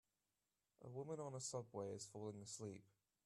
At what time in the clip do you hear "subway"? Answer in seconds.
1.39-1.91